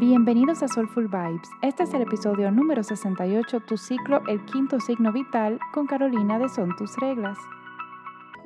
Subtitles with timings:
[0.00, 1.50] Bienvenidos a Soulful Vibes.
[1.60, 6.48] Este es el episodio número 68, tu ciclo El quinto signo vital, con Carolina de
[6.48, 7.36] Son tus reglas.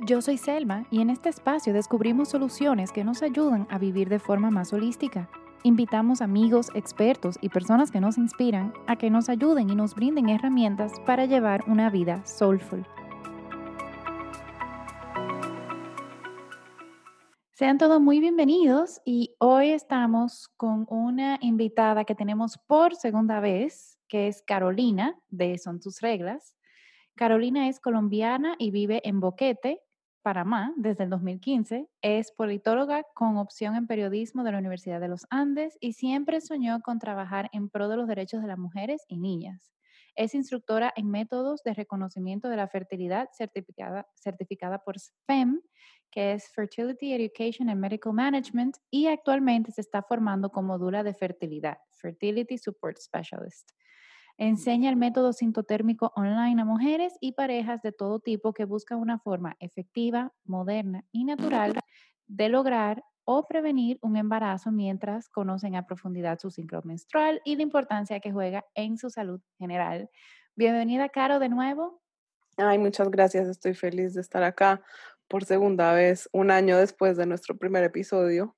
[0.01, 4.19] Yo soy Selma y en este espacio descubrimos soluciones que nos ayudan a vivir de
[4.19, 5.29] forma más holística.
[5.63, 10.31] Invitamos amigos, expertos y personas que nos inspiran a que nos ayuden y nos brinden
[10.31, 12.87] herramientas para llevar una vida soulful.
[17.63, 24.01] Sean todos muy bienvenidos y hoy estamos con una invitada que tenemos por segunda vez,
[24.09, 26.57] que es Carolina de Son tus reglas.
[27.15, 29.81] Carolina es colombiana y vive en Boquete,
[30.23, 31.89] Panamá, desde el 2015.
[32.01, 36.81] Es politóloga con opción en periodismo de la Universidad de los Andes y siempre soñó
[36.81, 39.73] con trabajar en pro de los derechos de las mujeres y niñas.
[40.15, 45.61] Es instructora en métodos de reconocimiento de la fertilidad certificada, certificada por SFEM
[46.13, 51.15] que es Fertility Education and Medical Management, y actualmente se está formando como dura de
[51.15, 53.71] fertilidad, Fertility Support Specialist.
[54.37, 59.19] Enseña el método sintotérmico online a mujeres y parejas de todo tipo que buscan una
[59.19, 61.75] forma efectiva, moderna y natural
[62.27, 67.63] de lograr o prevenir un embarazo mientras conocen a profundidad su ciclo menstrual y la
[67.63, 70.11] importancia que juega en su salud general.
[70.55, 72.03] Bienvenida, Caro, de nuevo.
[72.57, 73.49] Ay, muchas gracias.
[73.49, 74.83] Estoy feliz de estar acá
[75.29, 78.55] por segunda vez, un año después de nuestro primer episodio.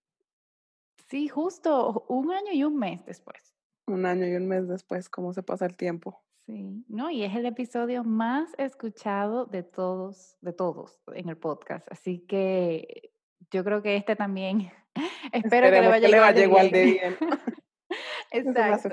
[1.09, 3.55] Sí, justo un año y un mes después.
[3.87, 6.25] Un año y un mes después, cómo se pasa el tiempo.
[6.47, 11.87] Sí, no, y es el episodio más escuchado de todos, de todos en el podcast.
[11.91, 13.14] Así que
[13.55, 14.73] yo creo que este también,
[15.33, 17.17] espero que le vaya, igual, de igual, de bien.
[18.33, 18.89] Exacto.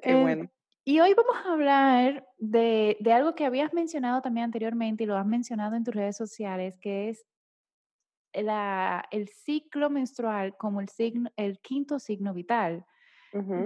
[0.00, 0.50] Qué em, bueno.
[0.84, 5.26] Y hoy vamos a hablar de, algo que habías mencionado también anteriormente y lo has
[5.26, 7.26] mencionado en tus redes sociales, que es
[8.34, 12.86] la, el ciclo menstrual como el, signo, el quinto signo vital.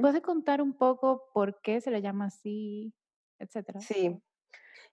[0.01, 2.95] ¿Puedes contar un poco por qué se le llama así,
[3.39, 3.81] etcétera?
[3.81, 4.19] Sí.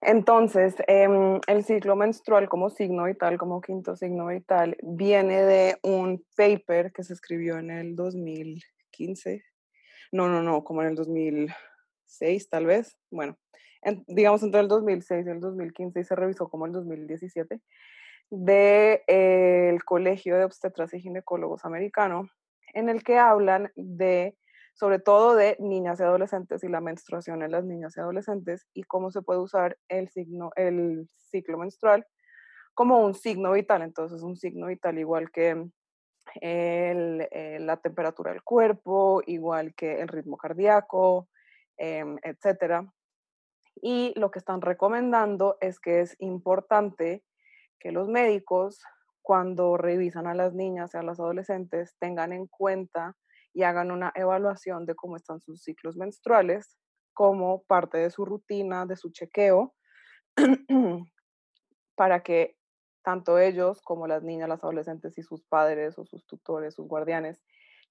[0.02, 6.24] Entonces, em, el ciclo menstrual como signo vital, como quinto signo vital, viene de un
[6.36, 9.44] paper que se escribió en el 2015.
[10.12, 11.54] No, no, no, como en el 2000
[12.06, 13.38] seis tal vez, bueno,
[14.08, 17.62] digamos entre el 2006 y el 2015 y se revisó como el 2017,
[18.30, 19.04] del de,
[19.70, 22.30] el Colegio de Obstetras y Ginecólogos Americano,
[22.74, 24.36] en el que hablan de,
[24.76, 28.84] sobre todo de niñas y adolescentes y la menstruación en las niñas y adolescentes y
[28.84, 32.06] cómo se puede usar el, signo, el ciclo menstrual
[32.76, 33.82] como un signo vital.
[33.82, 35.52] Entonces, un signo vital igual que
[36.42, 41.30] el, eh, la temperatura del cuerpo, igual que el ritmo cardíaco,
[41.78, 42.90] Em, etcétera.
[43.82, 47.24] Y lo que están recomendando es que es importante
[47.80, 48.82] que los médicos,
[49.22, 53.18] cuando revisan a las niñas y a las adolescentes, tengan en cuenta
[53.56, 56.78] y hagan una evaluación de cómo están sus ciclos menstruales
[57.14, 59.74] como parte de su rutina, de su chequeo,
[61.96, 62.58] para que
[63.02, 67.42] tanto ellos como las niñas, las adolescentes y sus padres o sus tutores, sus guardianes,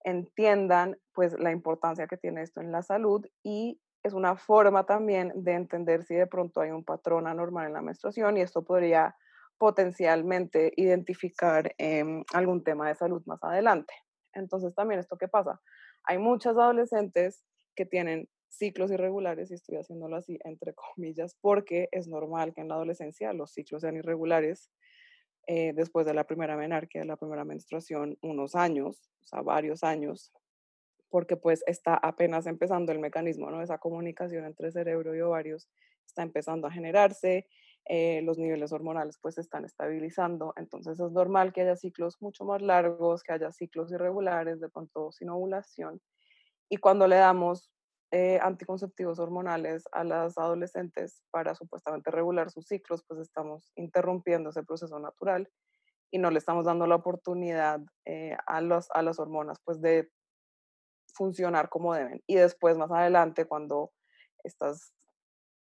[0.04, 5.32] entiendan pues la importancia que tiene esto en la salud y es una forma también
[5.34, 9.16] de entender si de pronto hay un patrón anormal en la menstruación y esto podría
[9.56, 13.94] potencialmente identificar em, algún tema de salud más adelante.
[14.34, 15.60] Entonces también esto qué pasa,
[16.04, 22.06] hay muchas adolescentes que tienen ciclos irregulares y estoy haciéndolo así entre comillas porque es
[22.08, 24.70] normal que en la adolescencia los ciclos sean irregulares
[25.46, 29.84] eh, después de la primera menarquia, de la primera menstruación, unos años, o sea, varios
[29.84, 30.32] años,
[31.10, 33.62] porque pues está apenas empezando el mecanismo, ¿no?
[33.62, 35.68] Esa comunicación entre cerebro y ovarios
[36.06, 37.46] está empezando a generarse,
[37.86, 42.44] eh, los niveles hormonales pues se están estabilizando, entonces es normal que haya ciclos mucho
[42.44, 46.00] más largos, que haya ciclos irregulares, de pronto sin ovulación,
[46.68, 47.70] y cuando le damos
[48.10, 54.62] eh, anticonceptivos hormonales a las adolescentes para supuestamente regular sus ciclos, pues estamos interrumpiendo ese
[54.62, 55.50] proceso natural
[56.12, 60.10] y no le estamos dando la oportunidad eh, a, los, a las hormonas pues de
[61.12, 62.22] funcionar como deben.
[62.28, 63.92] Y después, más adelante, cuando
[64.44, 64.94] estas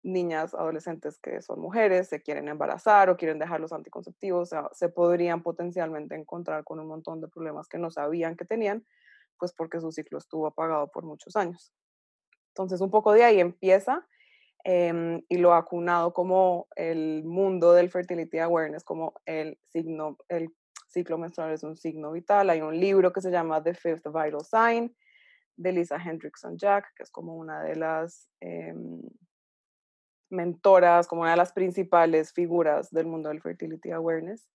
[0.04, 5.42] niñas, adolescentes que son mujeres, se quieren embarazar o quieren dejar los anticonceptivos, se podrían
[5.42, 8.86] potencialmente encontrar con un montón de problemas que no sabían que tenían,
[9.40, 11.74] pues porque su ciclo estuvo apagado por muchos años.
[12.50, 14.06] Entonces, un poco de ahí empieza
[14.64, 20.50] em, y lo ha acunado como el mundo del fertility awareness, como el signo, el
[20.88, 22.50] ciclo menstrual es un signo vital.
[22.50, 24.96] Hay un libro que se llama The Fifth Vital Sign
[25.56, 29.02] de Lisa Hendrickson Jack, que es como una de las em,
[30.34, 34.50] mentoras, como una de las principales figuras del mundo del fertility awareness.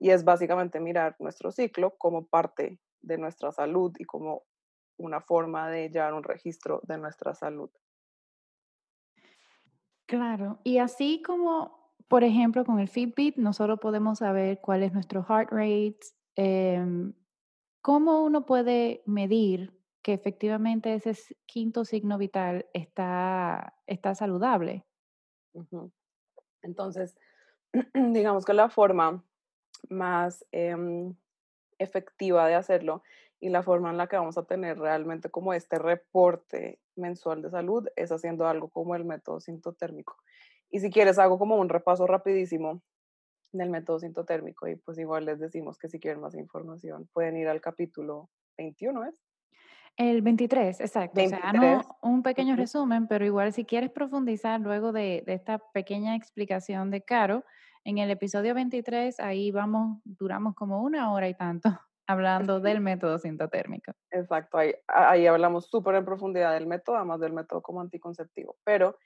[0.00, 4.42] Y es básicamente mirar nuestro ciclo como parte de nuestra salud y como
[4.96, 7.70] una forma de llevar un registro de nuestra salud.
[10.06, 15.22] Claro, y así como, por ejemplo, con el Fitbit, nosotros podemos saber cuál es nuestro
[15.22, 15.98] heart rate,
[16.34, 17.12] em,
[17.82, 21.14] ¿cómo uno puede medir que efectivamente ese
[21.44, 24.87] quinto signo vital está, está saludable?
[26.62, 27.16] Entonces,
[27.94, 29.24] digamos que la forma
[29.88, 31.14] más em,
[31.78, 33.02] efectiva de hacerlo
[33.40, 37.50] y la forma en la que vamos a tener realmente como este reporte mensual de
[37.50, 40.16] salud es haciendo algo como el método sintotérmico.
[40.70, 42.82] Y si quieres, hago como un repaso rapidísimo
[43.52, 47.48] del método sintotérmico y pues igual les decimos que si quieren más información pueden ir
[47.48, 48.28] al capítulo
[48.58, 49.27] 21, ¿es?
[49.98, 51.20] El 23, exacto.
[51.20, 55.58] O sea, no un pequeño resumen, pero igual si quieres profundizar luego de, de, esta
[55.58, 57.44] pequeña explicación de Caro,
[57.84, 61.68] en el episodio 23 ahí vamos, duramos como una hora y tanto
[62.06, 63.90] hablando del método sintotérmico.
[64.12, 68.56] Exacto, ahí, ahí hablamos súper en profundidad del método, además del método como anticonceptivo.
[68.62, 68.96] Pero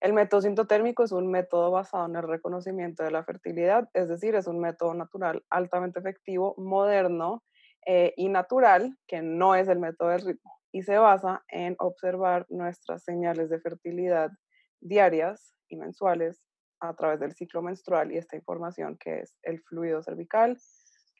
[0.00, 4.34] el método sintotérmico es un método basado en el reconocimiento de la fertilidad, es decir,
[4.34, 7.42] es un método natural altamente efectivo, moderno
[7.90, 12.44] eh, y natural, que no es el método del ritmo, y se basa en observar
[12.50, 14.30] nuestras señales de fertilidad
[14.78, 16.44] diarias y mensuales
[16.80, 20.58] a través del ciclo menstrual y esta información que es el fluido cervical,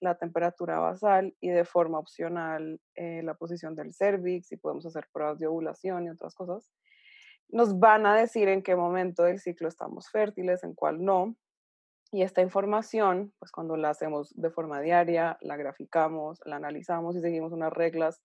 [0.03, 5.09] la temperatura basal y de forma opcional eh, la posición del cervix y podemos hacer
[5.11, 6.71] pruebas de ovulación y otras cosas.
[7.49, 11.35] Nos van a decir en qué momento del ciclo estamos fértiles, en cuál no.
[12.11, 17.21] Y esta información, pues cuando la hacemos de forma diaria, la graficamos, la analizamos y
[17.21, 18.23] seguimos unas reglas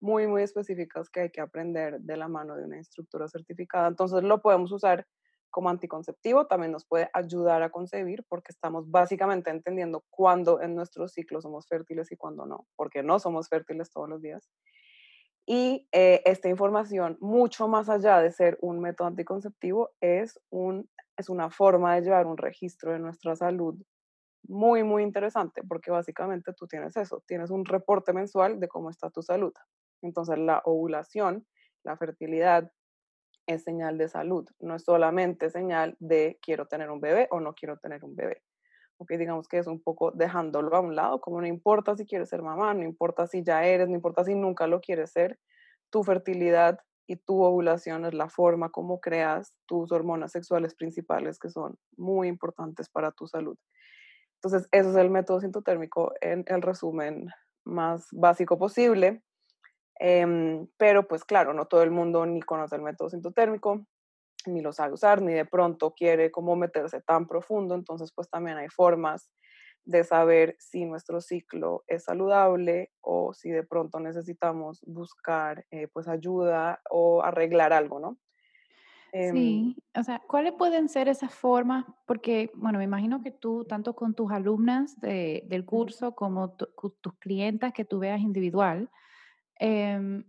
[0.00, 3.88] muy, muy específicas que hay que aprender de la mano de una instructora certificada.
[3.88, 5.06] Entonces lo podemos usar
[5.52, 11.06] como anticonceptivo también nos puede ayudar a concebir porque estamos básicamente entendiendo cuándo en nuestro
[11.08, 14.50] ciclo somos fértiles y cuándo no, porque no somos fértiles todos los días.
[15.46, 21.28] Y eh, esta información, mucho más allá de ser un método anticonceptivo, es, un, es
[21.28, 23.74] una forma de llevar un registro de nuestra salud
[24.44, 29.10] muy, muy interesante, porque básicamente tú tienes eso, tienes un reporte mensual de cómo está
[29.10, 29.52] tu salud.
[30.02, 31.46] Entonces, la ovulación,
[31.84, 32.70] la fertilidad,
[33.46, 37.54] es señal de salud, no es solamente señal de quiero tener un bebé o no
[37.54, 38.42] quiero tener un bebé.
[39.02, 42.28] Ok, digamos que es un poco dejándolo a un lado, como no importa si quieres
[42.28, 45.40] ser mamá, no importa si ya eres, no importa si nunca lo quieres ser,
[45.90, 46.78] tu fertilidad
[47.08, 52.28] y tu ovulación es la forma como creas tus hormonas sexuales principales que son muy
[52.28, 53.58] importantes para tu salud.
[54.36, 57.26] Entonces, ese es el método sintotérmico en el resumen
[57.64, 59.20] más básico posible.
[59.98, 63.84] Em, pero pues claro, no todo el mundo ni conoce el método sintotérmico,
[64.46, 68.56] ni lo sabe usar, ni de pronto quiere como meterse tan profundo, entonces pues también
[68.56, 69.30] hay formas
[69.84, 76.06] de saber si nuestro ciclo es saludable o si de pronto necesitamos buscar eh, pues
[76.06, 78.18] ayuda o arreglar algo, ¿no?
[79.12, 81.84] Em sí, o sea, ¿cuáles pueden ser esas formas?
[82.06, 87.74] Porque, bueno, me imagino que tú, tanto con tus alumnas del curso como tus clientas
[87.74, 88.88] que tú veas individual,
[89.64, 90.24] Em,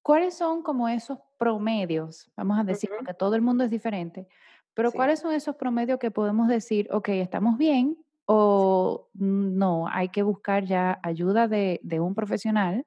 [0.00, 2.30] ¿Cuáles son como esos promedios?
[2.36, 4.26] Vamos a decir, porque todo el mundo es diferente,
[4.72, 10.22] pero ¿cuáles son esos promedios que podemos decir, ok, estamos bien o no, hay que
[10.22, 12.86] buscar ya ayuda de, un profesional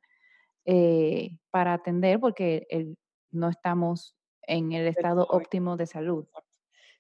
[0.66, 2.66] eh, para atender porque
[3.30, 6.26] no estamos en el estado óptimo de salud?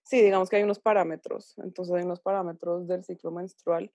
[0.03, 3.91] Sí, digamos que hay unos parámetros, entonces hay unos parámetros del ciclo menstrual.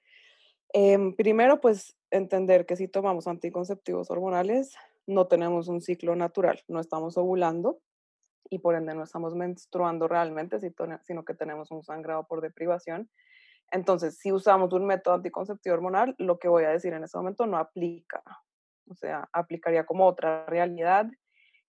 [0.73, 4.75] Em, primero, pues entender que si tomamos anticonceptivos hormonales,
[5.07, 7.81] no tenemos un ciclo natural, no estamos ovulando
[8.51, 13.11] y por ende no estamos menstruando realmente, sino que tenemos un sangrado por deprivación.
[13.71, 17.47] Entonces, si usamos un método anticonceptivo hormonal, lo que voy a decir en este momento
[17.47, 18.23] no aplica.
[18.89, 21.07] O sea, aplicaría como otra realidad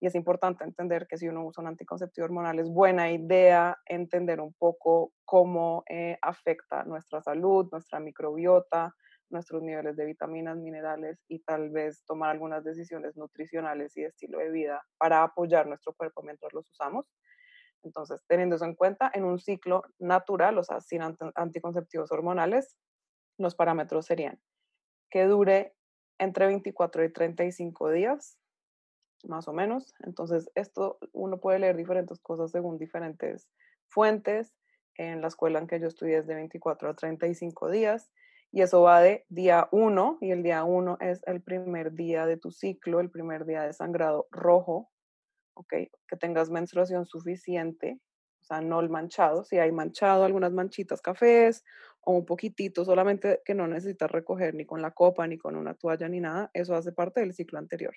[0.01, 4.41] y es importante entender que si uno usa un anticonceptivo hormonal es buena idea entender
[4.41, 8.93] un poco cómo eh, afecta nuestra salud, nuestra microbiota,
[9.33, 14.37] nuestros niveles de vitaminas, minerales y tal vez tomar algunas decisiones nutricionales y de estilo
[14.37, 17.11] de vida para apoyar nuestro cuerpo mientras los usamos.
[17.83, 21.01] Entonces, teniendo eso en cuenta, en un ciclo natural, o sea, sin
[21.35, 22.77] anticonceptivos hormonales,
[23.37, 24.39] los parámetros serían
[25.09, 25.75] que dure
[26.17, 28.37] entre 24 y 35 días,
[29.25, 29.93] más o menos.
[29.99, 33.49] Entonces, esto uno puede leer diferentes cosas según diferentes
[33.89, 34.53] fuentes.
[34.95, 38.11] En la escuela en que yo estudié es de 24 a 35 días
[38.53, 42.37] y eso va de día 1 y el día 1 es el primer día de
[42.37, 44.91] tu ciclo, el primer día de sangrado rojo,
[45.55, 45.73] ¿ok?
[46.07, 47.99] Que tengas menstruación suficiente,
[48.41, 51.63] o sea, no el manchado, si hay manchado, algunas manchitas cafés
[52.01, 55.73] o un poquitito, solamente que no necesitas recoger ni con la copa, ni con una
[55.73, 57.95] toalla, ni nada, eso hace parte del ciclo anterior.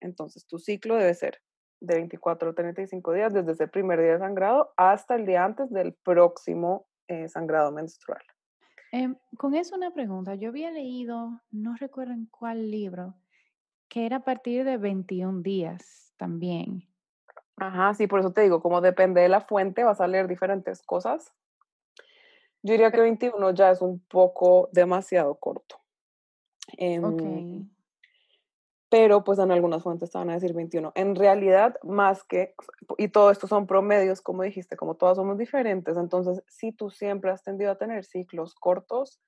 [0.00, 1.40] Entonces, tu ciclo debe ser
[1.80, 5.70] de 24 a 35 días desde ese primer día de sangrado hasta el día antes
[5.70, 8.24] del próximo eh, sangrado menstrual.
[8.92, 10.34] Em, con eso una pregunta.
[10.34, 13.14] Yo había leído, no recuerdo en cuál libro,
[13.88, 16.88] que era a partir de 21 días también.
[17.56, 20.82] Ajá, sí, por eso te digo, como depende de la fuente, vas a leer diferentes
[20.82, 21.32] cosas.
[22.62, 25.80] Yo diría que 21 ya es un poco demasiado corto.
[26.76, 27.68] Em,
[28.88, 30.92] pero pues en algunas fuentes te van a decir 21.
[30.94, 32.54] En realidad, más que,
[32.98, 37.30] y todo esto son promedios, como dijiste, como todas somos diferentes, entonces si tú siempre
[37.30, 39.20] has tendido a tener ciclos cortos,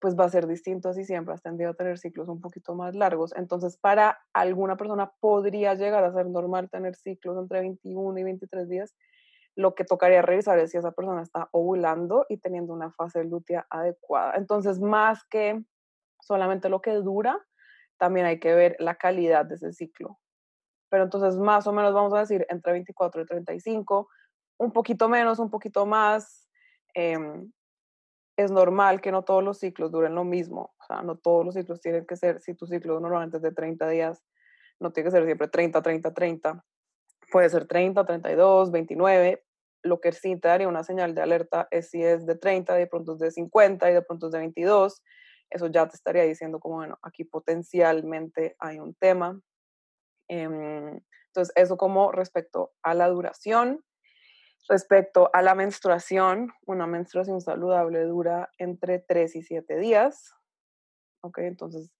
[0.00, 2.94] pues va a ser distinto si siempre has tendido a tener ciclos un poquito más
[2.94, 3.34] largos.
[3.36, 8.68] Entonces, para alguna persona podría llegar a ser normal tener ciclos entre 21 y 23
[8.68, 8.96] días.
[9.56, 13.66] Lo que tocaría revisar es si esa persona está ovulando y teniendo una fase lútea
[13.68, 14.34] adecuada.
[14.36, 15.62] Entonces, más que
[16.22, 17.38] solamente lo que dura,
[18.00, 20.18] también hay que ver la calidad de ese ciclo.
[20.88, 24.08] Pero entonces, más o menos vamos a decir entre 24 y 35,
[24.56, 26.48] un poquito menos, un poquito más.
[26.94, 27.52] Em,
[28.36, 30.74] es normal que no todos los ciclos duren lo mismo.
[30.80, 33.52] O sea, no todos los ciclos tienen que ser, si tu ciclo normalmente es de
[33.52, 34.24] 30 días,
[34.80, 36.64] no tiene que ser siempre 30, 30, 30.
[37.30, 39.44] Puede ser 30, 32, 29.
[39.82, 42.86] Lo que sí te daría una señal de alerta es si es de 30, de
[42.86, 45.02] pronto es de 50 y de pronto es de 22.
[45.50, 49.40] Eso ya te estaría diciendo como, bueno, aquí potencialmente hay un tema.
[50.28, 53.84] Em, entonces, eso como respecto a la duración.
[54.68, 60.32] Respecto a la menstruación, una menstruación saludable dura entre 3 y 7 días.
[61.22, 61.38] ¿Ok?
[61.38, 61.90] Entonces,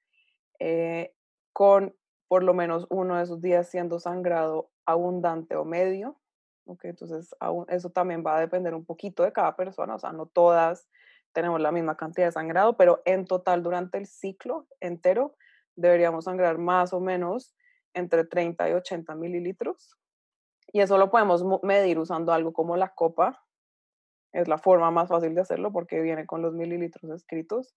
[0.60, 1.12] eh,
[1.52, 1.96] con
[2.28, 6.20] por lo menos uno de esos días siendo sangrado abundante o medio.
[6.66, 6.84] ¿Ok?
[6.84, 7.34] Entonces,
[7.68, 9.96] eso también va a depender un poquito de cada persona.
[9.96, 10.88] O sea, no todas
[11.32, 15.36] tenemos la misma cantidad de sangrado, pero en total durante el ciclo entero
[15.76, 17.54] deberíamos sangrar más o menos
[17.94, 19.96] entre 30 y 80 mililitros.
[20.72, 23.44] Y eso lo podemos medir usando algo como la copa.
[24.32, 27.74] Es la forma más fácil de hacerlo porque viene con los mililitros escritos.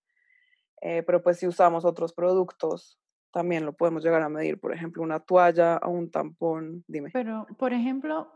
[0.81, 3.00] Eh, pero pues si usamos otros productos,
[3.31, 4.60] también lo podemos llegar a medir.
[4.60, 6.83] Por ejemplo, una toalla o un tampón.
[6.88, 7.10] Dime.
[7.12, 8.31] Pero, por ejemplo,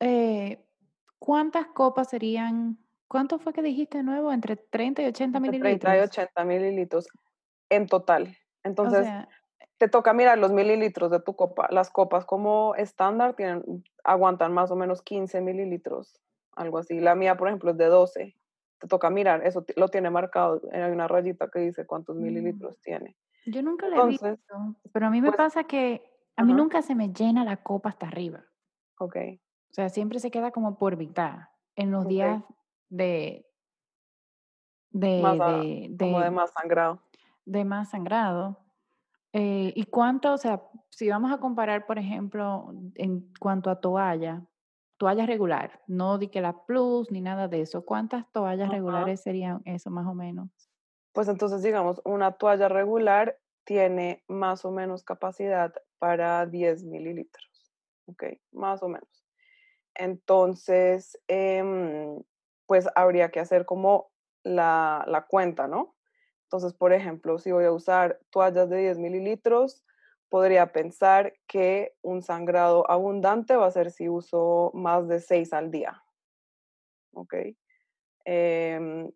[0.00, 0.64] eh,
[1.18, 2.78] ¿cuántas copas serían?
[3.12, 4.32] ¿Cuánto fue que dijiste de nuevo?
[4.32, 5.80] Entre 30 y 80 mililitros.
[5.80, 7.08] 30 y 80 mililitros
[7.68, 8.34] en total.
[8.64, 9.06] Entonces,
[9.76, 11.68] te toca mirar los mililitros de tu copa.
[11.70, 16.22] Las copas como estándar tienen, aguantan más o menos 15 mililitros,
[16.56, 17.00] algo así.
[17.00, 18.34] La mía, por ejemplo, es de 12.
[18.78, 20.62] Te toca mirar, eso lo tiene marcado.
[20.72, 22.22] Hay una rayita que dice cuántos mm.
[22.22, 23.14] mililitros tiene.
[23.44, 24.38] Yo nunca lo he visto,
[24.90, 26.02] pero a mí me pues pasa que
[26.36, 28.42] a mí nunca se me llena la copa hasta arriba.
[28.98, 29.16] Ok.
[29.70, 31.40] O sea, siempre se queda como por mitad
[31.76, 32.42] en los días
[32.92, 33.46] de,
[34.90, 37.00] de, de, como de más sangrado.
[37.46, 38.58] De más sangrado.
[39.32, 44.42] Eh, ¿Y cuánto, o sea, si vamos a comparar, por ejemplo, en cuanto a toalla,
[44.98, 49.62] toalla regular, no di que la plus ni nada de eso, ¿cuántas toallas regulares serían
[49.64, 50.50] eso más o menos?
[51.12, 57.72] Pues entonces, digamos, una toalla regular tiene más o menos capacidad para 10 mililitros,
[58.04, 58.24] ¿ok?
[58.52, 59.24] Más o menos.
[59.94, 62.22] Entonces, em,
[62.72, 64.10] pues habría que hacer como
[64.44, 65.94] la, la cuenta, ¿no?
[66.44, 69.84] Entonces, por ejemplo, si voy a usar toallas de 10 mililitros,
[70.30, 75.70] podría pensar que un sangrado abundante va a ser si uso más de 6 al
[75.70, 76.02] día.
[77.12, 77.34] ¿Ok?
[78.24, 79.12] Em,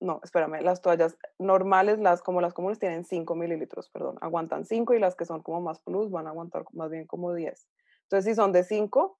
[0.00, 4.94] no, espérame, las toallas normales, las como las comunes, tienen 5 mililitros, perdón, aguantan 5
[4.94, 7.68] y las que son como más plus van a aguantar más bien como 10.
[8.02, 9.16] Entonces, si son de 5,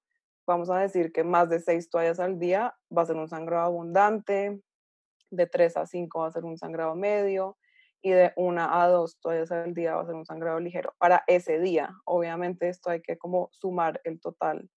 [0.51, 3.67] vamos a decir que más de 6 toallas al día va a ser un sangrado
[3.67, 4.61] abundante,
[5.31, 7.57] de 3 a 5 va a ser un sangrado medio
[8.03, 11.23] y de 1 a 2 toallas al día va a ser un sangrado ligero para
[11.29, 11.91] ese día.
[12.05, 14.69] Obviamente esto hay que como sumar el total.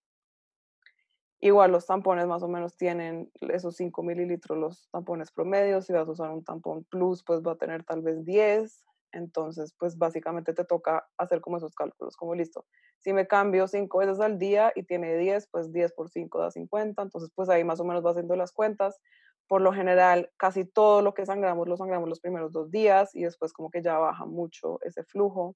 [1.41, 5.87] Igual los tampones más o menos tienen esos 5 mililitros los tampones promedios.
[5.87, 8.85] Si vas a usar un tampón plus, pues va a tener tal vez 10.
[9.13, 12.65] Entonces, pues básicamente te toca hacer como esos cálculos, como listo.
[12.99, 16.51] Si me cambio 5 veces al día y tiene 10, pues 10 por 5 da
[16.51, 17.01] 50.
[17.03, 18.99] Entonces, pues ahí más o menos va haciendo las cuentas
[19.47, 23.23] por lo general, casi todo lo que sangramos lo sangramos los primeros dos días y
[23.23, 25.55] después como que ya baja mucho ese flujo.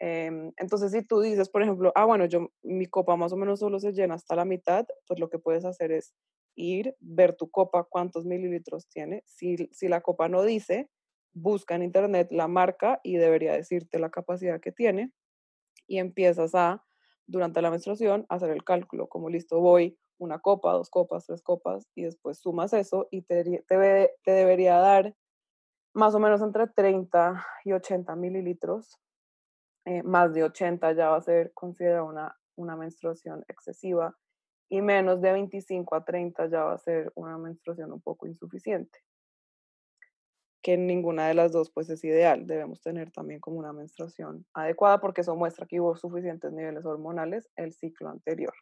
[0.00, 3.60] Em, entonces, si tú dices, por ejemplo, ah, bueno, yo, mi copa más o menos
[3.60, 6.14] solo se llena hasta la mitad, pues lo que puedes hacer es
[6.56, 9.22] ir, ver tu copa, cuántos mililitros tiene.
[9.26, 10.88] Si, si la copa no dice,
[11.34, 15.12] busca en internet la marca y debería decirte la capacidad que tiene
[15.86, 16.84] y empiezas a,
[17.26, 21.88] durante la menstruación, hacer el cálculo, como listo, voy una copa, dos copas, tres copas,
[21.94, 25.14] y después sumas eso y te, te, debería dar
[25.94, 28.98] más o menos entre 30 y 80 mililitros
[29.84, 34.16] eh, más de 80 ya va a ser considerada una, una menstruación excesiva
[34.68, 38.98] y menos de 25 a 30 ya va a ser una menstruación un poco insuficiente.
[40.62, 45.00] Que ninguna de las dos pues es ideal, debemos tener también como una menstruación adecuada
[45.00, 48.54] porque eso muestra que hubo suficientes niveles hormonales el ciclo anterior.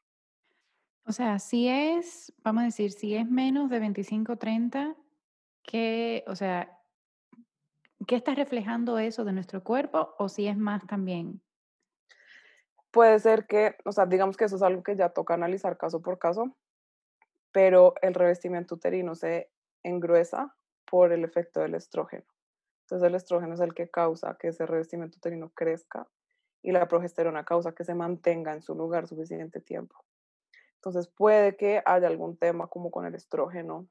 [1.08, 4.96] O sea, si es, vamos a decir, si es menos de 25 30,
[5.62, 6.76] ¿qué, o sea,
[8.06, 11.40] ¿qué está reflejando eso de nuestro cuerpo o si es más también?
[12.90, 16.02] Puede ser que, o sea, digamos que eso es algo que ya toca analizar caso
[16.02, 16.56] por caso,
[17.52, 19.50] pero el revestimiento uterino se
[19.84, 20.56] engruesa
[20.90, 22.24] por el efecto del estrógeno.
[22.82, 26.08] Entonces el estrógeno es el que causa que ese revestimiento uterino crezca
[26.62, 29.96] y la progesterona causa que se mantenga en su lugar suficiente tiempo.
[30.76, 33.88] Entonces puede que haya algún tema como con el estrógeno,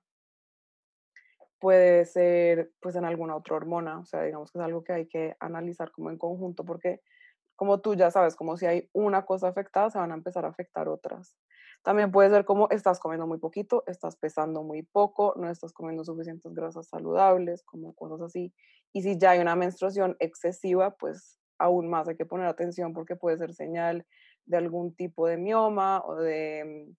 [1.59, 5.07] puede ser pues en alguna otra hormona, o sea, digamos que es algo que hay
[5.07, 7.01] que analizar como en conjunto porque
[7.55, 10.49] como tú ya sabes, como si hay una cosa afectada, se van a empezar a
[10.49, 11.37] afectar otras.
[11.85, 16.03] También puede ser como estás comiendo muy poquito, estás pesando muy poco, no estás comiendo
[16.03, 18.51] suficientes grasas saludables, como cosas así.
[18.91, 23.15] Y si ya hay una menstruación excesiva, pues aún más hay que poner atención porque
[23.15, 24.03] puede ser señal
[24.47, 26.95] de algún tipo de mioma o de mm,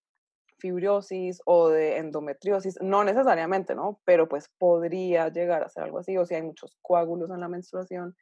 [0.57, 3.99] fibrosis o de endometriosis, no necesariamente, ¿no?
[4.05, 7.49] Pero pues podría llegar a ser algo así, o si hay muchos coágulos en la
[7.49, 8.15] menstruación,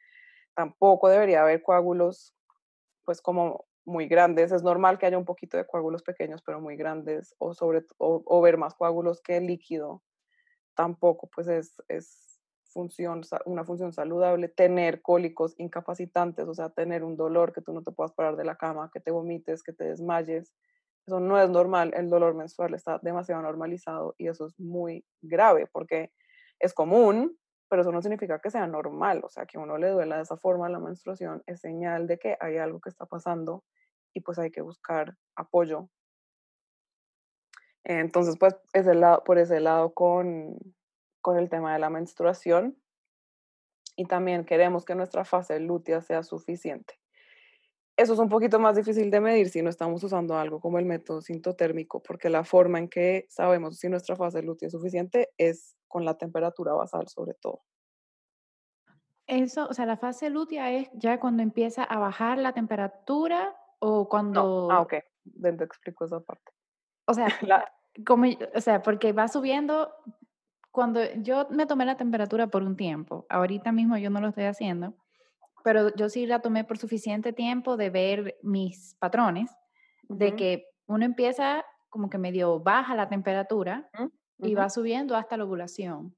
[0.56, 2.34] tampoco debería haber coágulos
[3.04, 6.76] pues como muy grandes, es normal que haya un poquito de coágulos pequeños, pero muy
[6.76, 10.04] grandes, o, sobre, o, ver más coágulos que líquido,
[10.76, 12.42] tampoco pues es, es
[12.76, 17.82] función, una función saludable, tener cólicos incapacitantes, o sea, tener un dolor que tú no
[17.82, 20.52] te puedas parar de la cama, que te vomites, que te desmayes.
[21.08, 25.68] Eso no es normal, el dolor menstrual está demasiado normalizado y eso es muy grave
[25.72, 26.12] porque
[26.60, 27.38] es común,
[27.76, 30.22] pero eso no significa que sea normal, o sea, que a uno le duela de
[30.22, 33.66] esa forma la menstruación es señal de que hay algo que está pasando
[34.14, 35.90] y pues hay que buscar apoyo.
[37.84, 40.58] Entonces, pues, ese lado, por ese lado con,
[41.20, 42.82] con el tema de la menstruación
[43.98, 46.98] y también queremos que nuestra fase lútea sea suficiente.
[47.98, 50.86] Eso es un poquito más difícil de medir si no estamos usando algo como el
[50.86, 55.78] método sintotérmico, porque la forma en que sabemos si nuestra fase lútea es suficiente es
[55.88, 57.64] con la temperatura basal sobre todo.
[59.28, 64.08] Eso, o sea, la fase lútea es ya cuando empieza a bajar la temperatura o
[64.10, 64.70] cuando...
[64.70, 64.94] Ah, ok,
[65.42, 66.52] te explico esa parte.
[67.08, 67.28] O sea,
[68.06, 69.90] como, o sea, porque va subiendo
[70.72, 74.44] cuando yo me tomé la temperatura por un tiempo, ahorita mismo yo no lo estoy
[74.44, 74.94] haciendo,
[75.66, 79.50] pero yo sí la tomé por suficiente tiempo de ver mis patrones,
[80.04, 83.90] de que uno empieza como que medio baja la temperatura
[84.38, 86.16] y va subiendo hasta la ovulación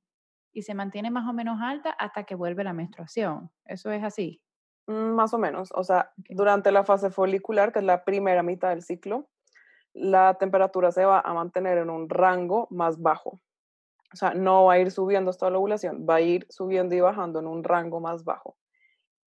[0.52, 3.50] y se mantiene más o menos alta hasta que vuelve la menstruación.
[3.64, 4.42] ¿Eso es así?
[4.86, 8.72] Mm, más o menos, o sea, durante la fase folicular, que es la primera mitad
[8.72, 9.30] del ciclo,
[9.94, 13.40] la temperatura se va a mantener en un rango más bajo.
[14.12, 17.00] O sea, no va a ir subiendo hasta la ovulación, va a ir subiendo y
[17.00, 18.58] bajando en un rango más bajo.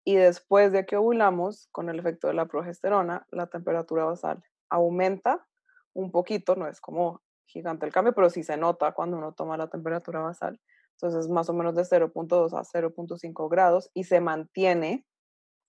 [0.08, 5.46] Y después de que ovulamos, con el efecto de la progesterona, la temperatura basal aumenta
[5.92, 9.58] un poquito, no es como gigante el cambio, pero sí se nota cuando uno toma
[9.58, 10.62] la temperatura basal.
[10.94, 15.06] Entonces, más o menos de 0.2 a 0.5 grados y se mantiene,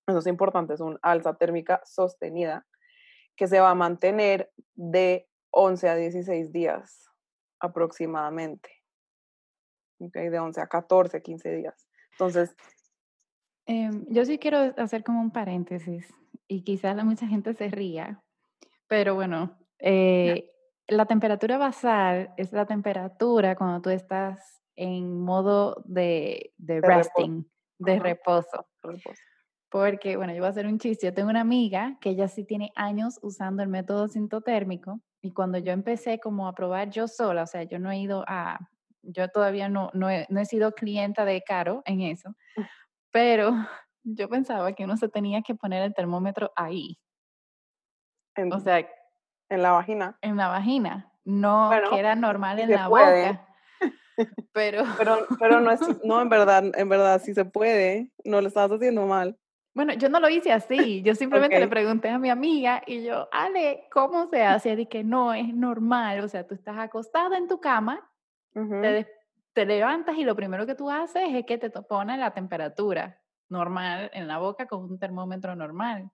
[0.06, 2.64] eso es importante, es una alza térmica sostenida
[3.34, 7.08] que se va a mantener de 11 a 16 días
[7.58, 8.70] aproximadamente
[9.98, 11.88] de 11 a 14, 15 días.
[12.12, 12.54] Entonces...
[13.68, 16.12] Em, yo sí quiero hacer como un paréntesis
[16.48, 18.22] y quizás mucha gente se ría,
[18.86, 20.50] pero bueno, eh,
[20.86, 27.44] la temperatura basal es la temperatura cuando tú estás en modo de, de, resting,
[27.78, 28.66] de reposo.
[29.70, 31.04] Porque, bueno, yo voy a hacer un chiste.
[31.04, 35.58] Yo tengo una amiga que ella sí tiene años usando el método sintotérmico y cuando
[35.58, 38.70] yo empecé como a probar yo sola, o sea, yo no he ido a,
[39.02, 42.62] yo todavía no, no, he, sido clienta de Caro en eso, mm.
[43.10, 43.52] Pero
[44.02, 46.98] yo pensaba que uno se tenía que poner el termómetro ahí.
[48.36, 48.86] o sea,
[49.48, 50.18] en la vagina.
[50.20, 53.46] En la vagina, no que era normal en la boca.
[54.52, 54.82] Pero...
[54.98, 58.70] pero, pero no es, no, en verdad, en verdad sí se puede, no lo estás
[58.70, 59.38] haciendo mal.
[59.74, 63.28] Bueno, yo no lo hice así, yo simplemente le pregunté a mi amiga y yo,
[63.30, 64.72] Ale, ¿cómo se hace?
[64.72, 68.10] Y que no, es normal, o sea, tú estás acostada en tu cama
[68.52, 69.06] te,
[69.66, 74.28] levantas y lo primero que tú haces es que te pones la temperatura normal en
[74.28, 76.10] la boca con un termómetro normal.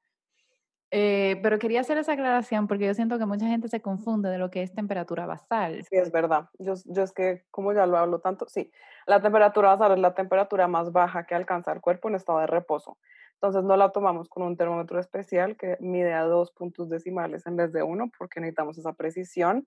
[0.91, 4.39] Eh, pero quería hacer esa aclaración porque yo siento que mucha gente se confunde de
[4.39, 5.83] lo que es temperatura basal.
[5.91, 6.49] Sí, es verdad.
[6.59, 8.71] Yo, yo es que, como ya lo hablo tanto, sí,
[9.07, 12.47] la temperatura basal es la temperatura más baja que alcanza el cuerpo en estado de
[12.47, 12.97] reposo.
[13.35, 17.57] Entonces no la tomamos con un termómetro especial que mide a dos puntos decimales en
[17.57, 19.67] vez de uno porque necesitamos esa precisión.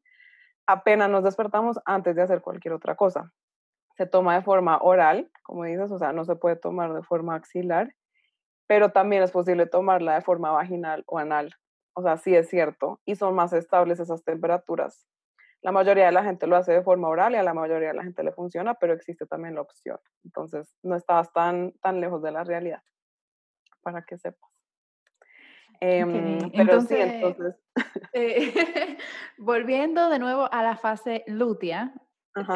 [0.66, 3.32] Apenas nos despertamos antes de hacer cualquier otra cosa.
[3.98, 7.36] Se toma de forma oral, como dices, o sea, no se puede tomar de forma
[7.36, 7.94] axilar,
[8.68, 11.56] pero también es posible tomarla de forma vaginal o anal.
[11.94, 15.08] O sea, sí es cierto, y son más estables esas temperaturas.
[15.62, 17.96] La mayoría de la gente lo hace de forma oral y a la mayoría de
[17.96, 19.98] la gente le funciona, pero existe también la opción.
[20.24, 22.84] Entonces, no estás tan, tan lejos de la realidad,
[23.82, 24.52] para que sepas.
[25.80, 27.56] Em, entonces, entonces...
[28.14, 28.54] Eh,
[29.38, 31.94] volviendo de nuevo a la fase lútea,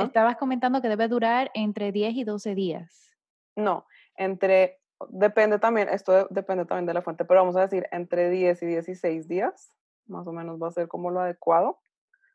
[0.04, 3.12] estabas comentando que debe durar entre 10 y 12 días.
[3.56, 8.30] No, entre, depende también, esto depende también de la fuente, pero vamos a decir entre
[8.30, 9.74] 10 y 16 días,
[10.08, 11.80] más o menos va a ser como lo adecuado.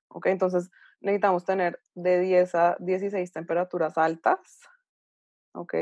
[0.08, 0.26] ¿ok?
[0.26, 4.60] Entonces necesitamos tener de 10 a 16 temperaturas altas,
[5.52, 5.74] ¿ok?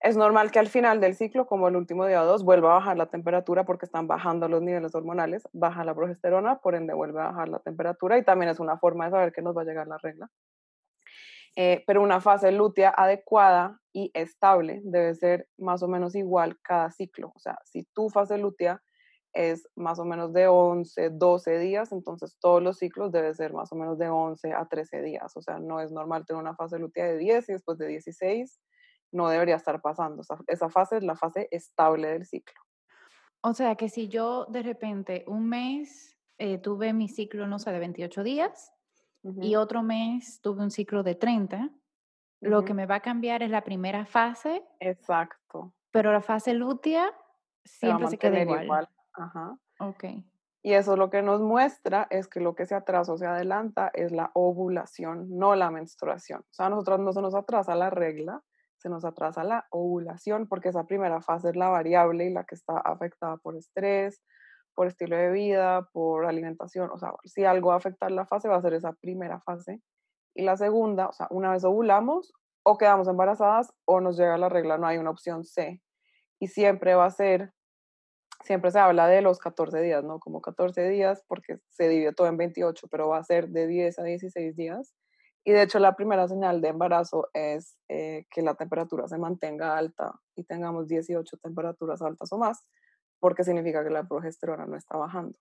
[0.00, 2.96] Es normal que al final del ciclo, como el último día dos, vuelva a bajar
[2.96, 7.28] la temperatura porque están bajando los niveles hormonales, baja la progesterona, por ende vuelve a
[7.28, 9.88] bajar la temperatura y también es una forma de saber que nos va a llegar
[9.88, 10.30] la regla.
[11.56, 16.92] Eh, pero una fase lútea adecuada y estable debe ser más o menos igual cada
[16.92, 17.32] ciclo.
[17.34, 18.80] O sea, si tu fase lútea
[19.32, 23.72] es más o menos de 11, 12 días, entonces todos los ciclos deben ser más
[23.72, 26.78] o menos de 11 a 13 días, o sea, no es normal tener una fase
[26.78, 28.60] lútea de 10 y después de 16
[29.12, 32.60] no debería estar pasando, esa, fase es la fase estable del ciclo.
[33.40, 37.70] O sea, que si yo de repente un mes eh, tuve mi ciclo, no sé,
[37.72, 38.72] de 28 días
[39.40, 41.70] y otro mes tuve un ciclo de 30,
[42.40, 44.64] lo que me va a cambiar es la primera fase.
[44.80, 45.74] Exacto.
[45.90, 47.12] Pero la fase lútea
[47.64, 48.88] siempre se, queda igual.
[49.12, 49.58] Ajá.
[49.80, 50.04] Ok.
[50.62, 53.90] Y eso lo que nos muestra es que lo que se atrasa o se adelanta
[53.94, 56.40] es la ovulación, no la menstruación.
[56.40, 58.42] O sea, a nosotros no se nos atrasa la regla,
[58.78, 62.54] se nos atrasa la ovulación porque esa primera fase es la variable y la que
[62.54, 64.22] está afectada por estrés,
[64.74, 66.90] por estilo de vida, por alimentación.
[66.90, 69.80] O sea, si algo va a afectar la fase, va a ser esa primera fase.
[70.34, 74.48] Y la segunda, o sea, una vez ovulamos, o quedamos embarazadas o nos llega la
[74.48, 75.82] regla, no hay una opción C.
[76.38, 77.52] Y siempre va a ser
[78.44, 80.20] siempre se habla de los 14 días, ¿no?
[80.20, 83.98] Como 14 días porque se divide todo en 28, pero va a ser de 10
[83.98, 84.94] a 16 días.
[85.44, 89.76] Y de hecho la primera señal de embarazo es eh, que la temperatura se mantenga
[89.76, 92.64] alta y tengamos 18 temperaturas altas o más,
[93.18, 95.38] porque significa que la progesterona no está bajando.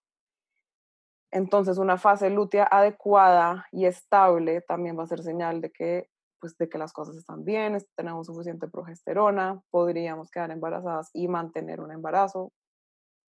[1.32, 6.56] Entonces una fase lútea adecuada y estable también va a ser señal de que pues
[6.58, 11.92] de que las cosas están bien, tenemos suficiente progesterona, podríamos quedar embarazadas y mantener un
[11.92, 12.54] embarazo,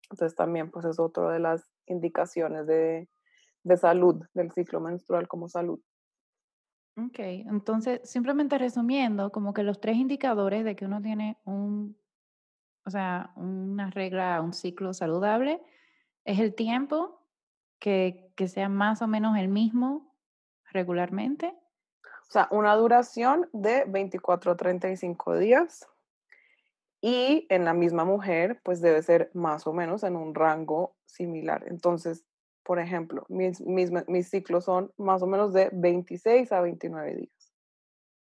[0.10, 3.08] entonces también pues es otro de las indicaciones de,
[3.63, 5.80] de salud, del ciclo menstrual como salud.
[6.97, 11.97] Ok, entonces simplemente resumiendo, como que los tres indicadores de que uno tiene un,
[12.86, 15.62] o sea, una regla, un ciclo saludable,
[16.23, 17.21] es el tiempo,
[17.79, 20.15] que, que sea más o menos el mismo
[20.71, 21.53] regularmente.
[22.27, 25.88] O sea, una duración de 24 a 35 días
[27.01, 31.65] y en la misma mujer, pues debe ser más o menos en un rango similar.
[31.67, 32.25] Entonces,
[32.65, 37.54] por ejemplo, mis, ciclos son más o menos de 26 a 29 días.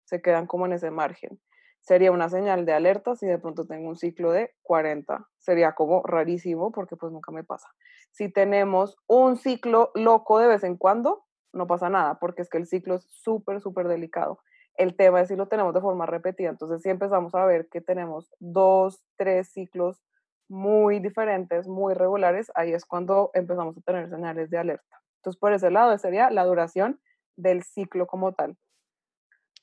[0.04, 1.40] Se quedan como en ese margen.
[1.80, 5.26] Sería una señal de alerta si de pronto tengo un ciclo de 40.
[5.38, 7.68] Sería como rarísimo porque pues nunca me pasa.
[8.10, 12.58] Si tenemos un ciclo loco de vez en cuando, no pasa nada porque es que
[12.58, 14.40] el ciclo es súper, súper delicado.
[14.76, 16.50] El tema es si lo tenemos de forma repetida.
[16.50, 20.02] Entonces, si empezamos a ver que tenemos dos, tres ciclos
[20.48, 25.00] muy diferentes, muy regulares, ahí es cuando empezamos a tener señales de alerta.
[25.16, 27.00] Entonces, por ese lado sería la duración
[27.36, 28.56] del ciclo como tal.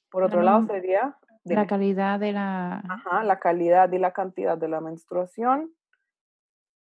[0.10, 1.18] Por otro lado sería...
[1.44, 2.84] La calidad de la...
[2.88, 5.72] Ajá, la calidad y la cantidad de la menstruación.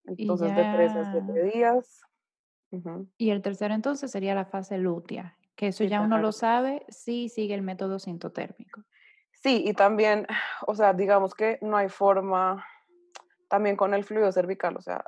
[0.06, 2.02] Entonces, de tres a siete días.
[3.18, 7.30] Y el tercero entonces sería la fase lútea, que eso ya uno lo sabe si
[7.30, 8.84] sigue el método sintotérmico.
[9.32, 10.28] Sí, y también,
[10.68, 12.66] o sea, digamos que no hay forma,
[13.50, 15.04] también con el fluido cervical, o sea,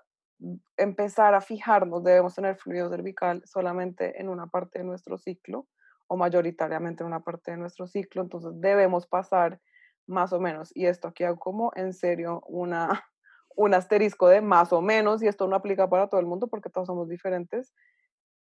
[0.76, 5.68] empezar a fijarnos, debemos tener fluido cervical solamente en una parte de nuestro ciclo
[6.08, 9.62] o mayoritariamente en una parte de nuestro ciclo, entonces debemos pasar
[10.08, 12.90] más o menos, y esto aquí hago como en serio una,
[13.56, 16.70] un asterisco de más o menos, y esto no aplica para todo el mundo porque
[16.70, 17.74] todos somos diferentes,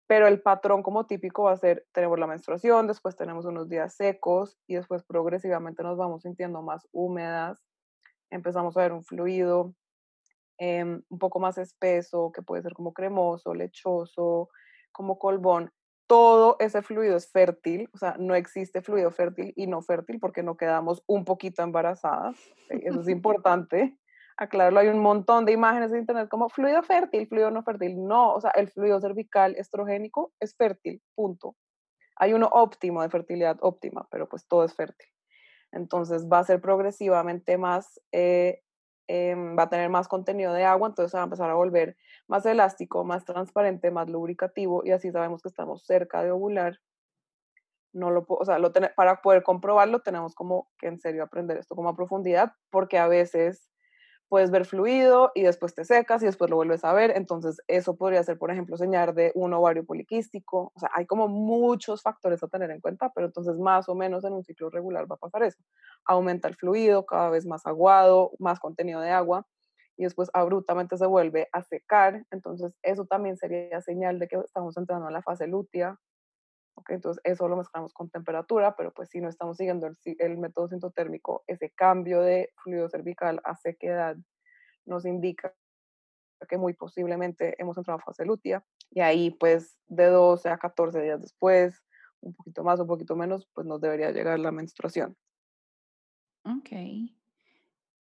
[0.07, 3.95] pero el patrón como típico va a ser, tenemos la menstruación, después tenemos unos días
[3.95, 7.65] secos y después progresivamente nos vamos sintiendo más húmedas,
[8.31, 9.75] empezamos a ver un fluido
[10.59, 14.49] em, un poco más espeso, que puede ser como cremoso, lechoso,
[14.93, 15.73] como colbón.
[16.07, 20.43] Todo ese fluido es fértil, o sea, no existe fluido fértil y no fértil porque
[20.43, 22.37] no quedamos un poquito embarazadas,
[22.69, 23.99] eso es importante.
[24.37, 28.05] aclararlo, hay un montón de imágenes en internet como fluido fértil, fluido no fértil.
[28.07, 31.57] No, o sea, el fluido cervical estrogénico es fértil, punto.
[32.17, 35.09] Hay uno óptimo de fertilidad óptima, pero pues todo es fértil.
[35.75, 38.63] Entonces va a ser progresivamente más, eh,
[39.07, 42.47] em, va a tener más contenido de agua, entonces va a empezar a volver más
[42.47, 46.79] elástico, más transparente, más lubricativo y así sabemos que estamos cerca de ovular.
[47.93, 48.59] No lo, o sea,
[48.97, 53.07] para poder comprobarlo tenemos como que en serio aprender esto como a profundidad, porque a
[53.07, 53.71] veces
[54.29, 57.13] puedes ver fluido y después te secas y después lo vuelves a ver.
[57.17, 60.73] Entonces, eso podría ser, por ejemplo, señal de un ovario poliquístico.
[60.75, 64.25] O sea, hay como muchos factores a tener en cuenta, pero entonces más o menos
[64.25, 65.59] en un ciclo regular va a pasar eso.
[66.07, 69.47] Aumenta el fluido, cada vez más aguado, más contenido de agua
[69.97, 72.25] y después abruptamente se vuelve a secar.
[72.31, 75.99] Entonces, eso también sería señal de que estamos entrando en la fase lútea.
[76.77, 80.39] Okay, entonces, eso lo mezclamos con temperatura, pero pues si no estamos siguiendo el, el
[80.39, 84.17] método sintotérmico, ese cambio de fluido cervical a sequedad
[84.85, 85.55] nos indica
[86.49, 88.65] que muy posiblemente hemos entrado en fase lútea.
[88.91, 91.83] Y ahí, pues, de 12 a 14 días después,
[92.21, 95.17] un poquito más, un poquito menos, pues nos debería llegar la menstruación.
[96.45, 96.71] Ok.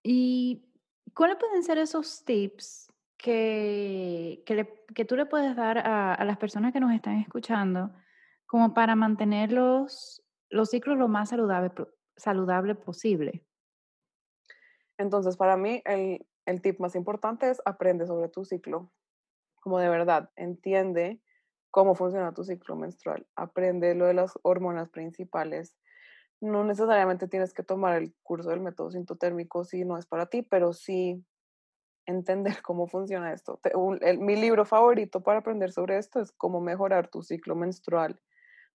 [0.03, 0.65] ¿Y
[1.13, 6.73] cuáles pueden ser esos tips que, que, tú le puedes dar a, a, las personas
[6.73, 7.93] que nos están escuchando
[8.53, 11.71] como para mantener los, los ciclos lo más saludable,
[12.15, 13.43] saludable posible?
[14.99, 18.91] Entonces, para mí, el, el tip más importante es aprende sobre tu ciclo.
[19.59, 21.19] Como de verdad, entiende
[21.71, 23.25] cómo funciona tu ciclo menstrual.
[23.35, 25.75] Aprende lo de las hormonas principales.
[26.39, 30.43] No necesariamente tienes que tomar el curso del método sintotérmico si no es para ti,
[30.43, 31.25] pero sí
[32.05, 33.59] entender cómo funciona esto.
[34.19, 38.21] mi libro favorito para aprender sobre esto es Cómo mejorar tu ciclo menstrual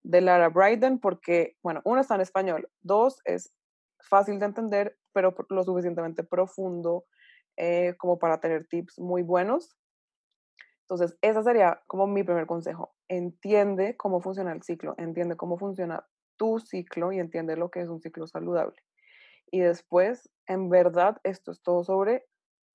[0.02, 3.52] de Lara Bryden, porque, bueno, uno está en español, dos es
[4.00, 7.04] fácil de entender, pero lo suficientemente profundo
[7.56, 9.76] eh, como para tener tips muy buenos.
[10.82, 12.94] Entonces, ese sería como mi primer consejo.
[13.08, 16.06] Entiende cómo funciona el ciclo, entiende cómo funciona
[16.36, 18.76] tu ciclo y entiende lo que es un ciclo saludable.
[19.50, 22.26] Y después, en verdad, esto es todo sobre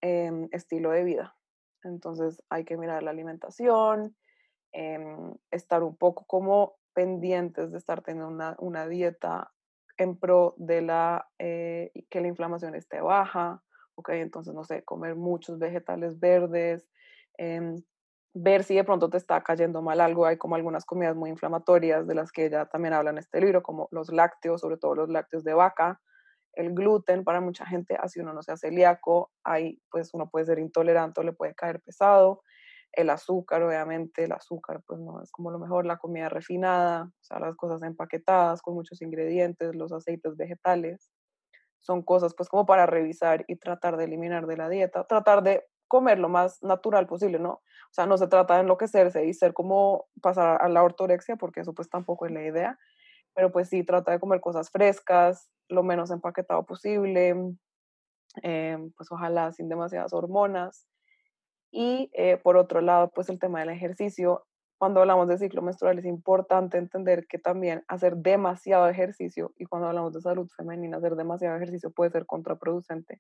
[0.02, 1.36] em, estilo de vida.
[1.84, 4.16] Entonces, hay que mirar la alimentación,
[4.74, 9.52] em, estar un poco como pendientes de estar teniendo una, una dieta
[9.98, 13.64] en pro de la, eh, que la inflamación esté baja,
[13.96, 16.88] ok, entonces no sé, comer muchos vegetales verdes,
[17.38, 17.76] em,
[18.34, 22.08] ver si de pronto te está cayendo mal algo, hay como algunas comidas muy inflamatorias
[22.08, 25.10] de las que ella también habla en este libro, como los lácteos, sobre todo los
[25.10, 26.02] lácteos de vaca,
[26.54, 30.60] el gluten para mucha gente, así uno no sea celíaco, ahí pues uno puede ser
[30.60, 32.42] intolerante le puede caer pesado,
[32.94, 37.24] el azúcar, obviamente, el azúcar pues no es como lo mejor, la comida refinada, o
[37.24, 41.12] sea, las cosas empaquetadas con muchos ingredientes, los aceites vegetales,
[41.80, 45.66] son cosas pues como para revisar y tratar de eliminar de la dieta, tratar de
[45.88, 47.52] comer lo más natural posible, ¿no?
[47.54, 47.62] O
[47.94, 51.74] sea, no se trata de enloquecerse y ser como pasar a la ortorexia, porque eso
[51.74, 52.80] pues tampoco es la idea,
[53.36, 57.36] pero pues sí trata de comer cosas frescas, lo menos empaquetado posible,
[58.44, 60.88] eh, pues ojalá sin demasiadas hormonas.
[61.76, 64.46] Y eh, por otro lado, pues el tema del ejercicio,
[64.78, 69.88] cuando hablamos de ciclo menstrual es importante entender que también hacer demasiado ejercicio, y cuando
[69.88, 73.20] hablamos de salud femenina, hacer demasiado ejercicio puede ser contraproducente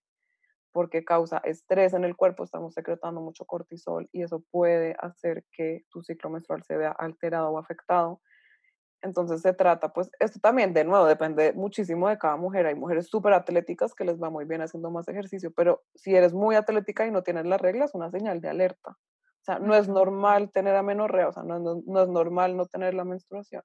[0.73, 5.83] porque causa estrés en el cuerpo, estamos secretando mucho cortisol y eso puede hacer que
[5.89, 8.21] tu ciclo menstrual se vea alterado o afectado.
[9.03, 12.65] Entonces se trata, pues esto también de nuevo depende muchísimo de cada mujer.
[12.65, 16.33] Hay mujeres súper atléticas que les va muy bien haciendo más ejercicio, pero si eres
[16.33, 18.91] muy atlética y no tienes las reglas, una señal de alerta.
[18.91, 22.93] O sea, no es normal tener amenorrea, o sea, no, no, es normal no tener
[22.93, 23.61] la menstruación.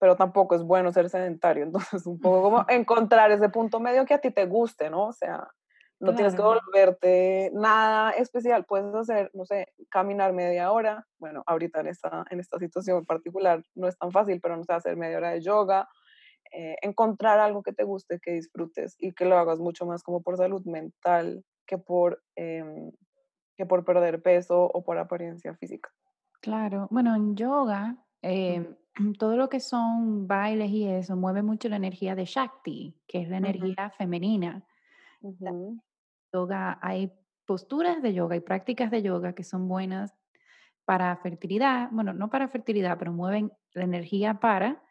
[0.00, 1.62] pero tampoco es bueno ser sedentario,
[1.94, 5.06] entonces un poco como encontrar ese punto medio que a ti te guste, ¿no?
[5.06, 5.48] O sea,
[6.00, 11.80] no tienes que volverte nada especial, puedes hacer, no sé, caminar media hora, bueno, ahorita
[11.80, 14.96] en esta, en esta situación en particular no es tan fácil, pero no sé, hacer
[14.96, 15.88] media hora de yoga,
[16.52, 20.22] eh, encontrar algo que te guste, que disfrutes y que lo hagas mucho más como
[20.22, 22.90] por salud mental que por em,
[23.56, 25.90] que por perder peso o por apariencia física.
[26.40, 28.74] Claro, bueno, en yoga, em,
[29.18, 33.28] todo lo que son bailes y eso mueve mucho la energía de Shakti, que es
[33.28, 34.64] la energía femenina.
[36.32, 37.12] Yoga, hay
[37.46, 40.14] posturas de yoga y prácticas de yoga que son buenas
[40.84, 44.82] para fertilidad, bueno, no para fertilidad, pero mueven la energía para,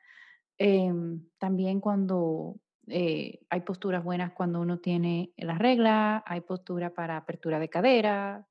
[0.57, 7.17] em, también cuando eh, hay posturas buenas cuando uno tiene la regla, hay postura para
[7.17, 8.47] apertura de cadera,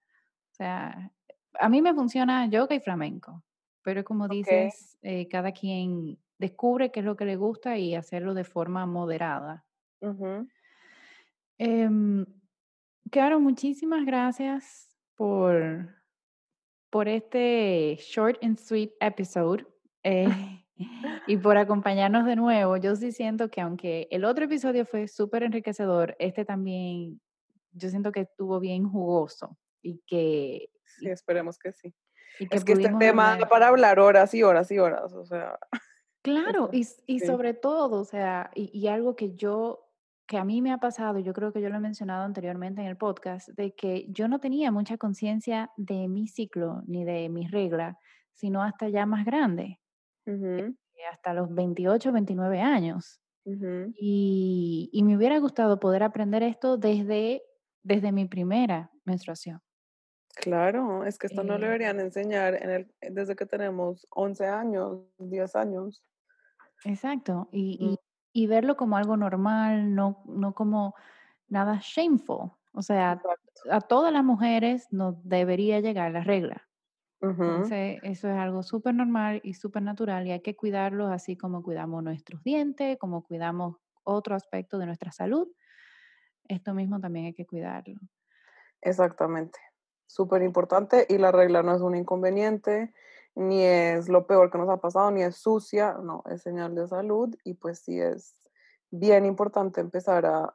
[0.53, 1.13] o sea,
[1.61, 3.45] a mí me funciona yoga y flamenco,
[3.83, 8.35] pero como dices, eh, cada quien descubre qué es lo que le gusta y hacerlo
[8.35, 9.67] de forma moderada.
[13.11, 15.95] Claro, muchísimas gracias por,
[16.91, 19.67] por este short and sweet episode
[20.03, 20.27] eh,
[21.27, 22.77] y por acompañarnos de nuevo.
[22.77, 27.21] Yo sí siento que aunque el otro episodio fue súper enriquecedor, este también,
[27.73, 30.71] yo siento que estuvo bien jugoso y que...
[30.85, 31.95] Sí, esperemos que sí.
[32.41, 35.25] Y que es que este tema da para hablar horas y horas y horas, o
[35.25, 35.59] sea.
[36.21, 39.88] Claro, y, y sobre todo, o sea, y, y, algo que yo,
[40.29, 42.87] que a mí me ha pasado, yo creo que yo lo he mencionado anteriormente en
[42.87, 47.49] el podcast, de que yo no tenía mucha conciencia de mi ciclo ni de mi
[47.49, 47.99] regla,
[48.35, 49.81] sino hasta ya más grande,
[50.27, 50.73] uh
[51.11, 53.23] hasta los 28, 29 años.
[53.47, 57.41] y, y, me hubiera gustado poder aprender esto desde,
[57.83, 59.63] desde mi primera menstruación.
[60.35, 64.47] Claro, es que esto no lo eh deberían enseñar en el, desde que tenemos 11
[64.47, 66.05] años, 10 años.
[66.85, 67.99] Exacto, y, y,
[68.43, 70.95] y, verlo como algo normal, no, no como
[71.49, 72.51] nada shameful.
[72.73, 73.21] O sea,
[73.71, 76.67] a todas las mujeres nos debería llegar la regla.
[77.21, 77.31] Uh -huh.
[77.31, 81.63] Entonces, eso es algo súper normal y súper natural y hay que cuidarlo así como
[81.63, 85.49] cuidamos nuestros dientes, como cuidamos otro aspecto de nuestra salud.
[86.47, 87.99] Esto mismo también hay que cuidarlo.
[88.81, 89.59] Exactamente
[90.09, 92.93] súper importante y la regla no es un inconveniente,
[93.35, 96.87] ni es lo peor que nos ha pasado, ni es sucia, no, es señal de
[96.87, 98.35] salud y pues sí es
[98.91, 100.55] bien importante empezar a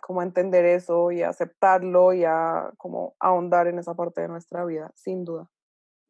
[0.00, 4.92] como entender eso y aceptarlo y a como ahondar en esa parte de nuestra vida,
[4.94, 5.48] sin duda.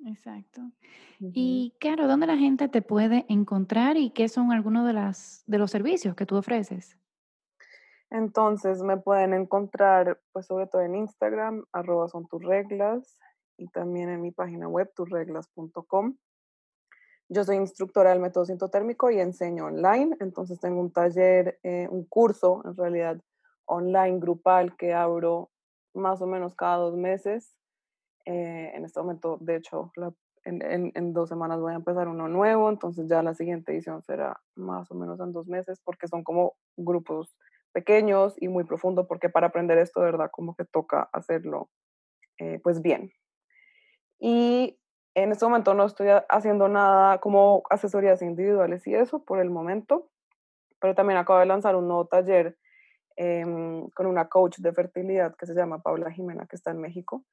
[0.04, 0.60] Exacto.
[0.60, 1.30] Uh -huh.
[1.32, 5.58] Y claro, ¿dónde la gente te puede encontrar y qué son algunos de, las, de
[5.58, 6.98] los servicios que tú ofreces?
[8.10, 13.18] Entonces me pueden encontrar, pues sobre todo en Instagram, arroba son tus reglas,
[13.56, 16.16] y también en mi página web, tusreglas.com.
[17.28, 22.04] Yo soy instructora del método sintotérmico y enseño online, entonces tengo un taller, eh, un
[22.04, 23.20] curso en realidad
[23.66, 25.50] online grupal que abro
[25.94, 27.56] más o menos cada dos meses.
[28.26, 30.12] Eh, en este momento, de hecho, la,
[30.44, 34.02] en, en, en, dos semanas voy a empezar uno nuevo, entonces ya la siguiente edición
[34.02, 37.36] será más o menos en dos meses porque son como grupos
[37.72, 41.70] pequeños y muy profundo, porque para aprender esto, de verdad, como que toca hacerlo,
[42.38, 43.10] eh, pues bien.
[44.18, 44.78] Y
[45.14, 50.10] en este momento no estoy haciendo nada como asesorías individuales y eso por el momento,
[50.80, 52.56] pero también acabo de lanzar un nuevo taller
[53.16, 53.44] eh,
[53.94, 57.24] con una coach de fertilidad que se llama Paula Jimena, que está en México,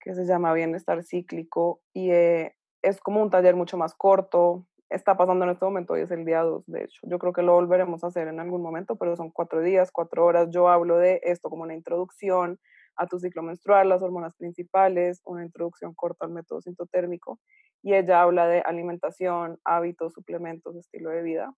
[0.00, 5.16] que se llama Bienestar Cíclico y eh, es como un taller mucho más corto, está
[5.16, 7.00] pasando en este momento, hoy es el día 2, de hecho.
[7.02, 10.24] Yo creo que lo volveremos a hacer en algún momento, pero son cuatro días, cuatro
[10.24, 10.48] horas.
[10.50, 12.58] Yo hablo de esto como una introducción
[12.96, 17.38] a tu ciclo menstrual, las hormonas principales, una introducción corta al método sintotérmico,
[17.82, 21.54] y ella habla de alimentación, hábitos, suplementos, estilo de vida.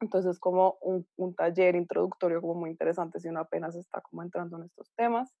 [0.00, 4.56] Entonces, como un, un taller introductorio como muy interesante si uno apenas está como entrando
[4.56, 5.32] en estos temas.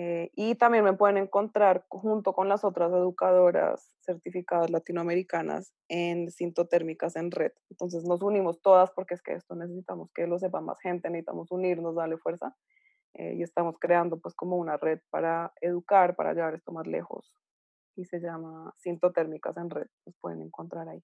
[0.00, 7.16] Eh, y también me pueden encontrar junto con las otras educadoras certificadas latinoamericanas en sintotérmicas
[7.16, 7.50] en red.
[7.68, 11.50] Entonces nos unimos todas porque es que esto necesitamos que lo sepa más gente, necesitamos
[11.50, 12.54] unirnos, darle fuerza.
[13.18, 17.32] Eh, y estamos creando pues como una red para educar, para llevar esto más lejos.
[17.96, 19.88] Y se llama Sintotérmicas en red.
[20.06, 21.02] Los pueden encontrar ahí.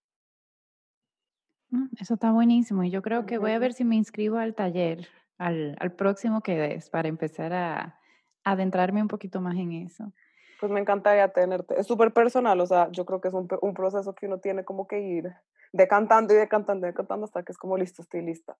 [1.70, 2.84] Mm, eso está buenísimo.
[2.84, 6.40] Y yo creo que voy a ver si me inscribo al taller, al, al próximo
[6.40, 7.98] que des, para empezar a,
[8.44, 10.12] adentrarme un poquito más en eso.
[10.60, 11.78] Pues me encantaría tenerte.
[11.80, 14.64] Es súper personal, o sea, yo creo que es un, un, proceso que uno tiene
[14.64, 15.32] como que ir
[15.72, 18.56] decantando y decantando y decantando hasta que es como listo, estoy lista.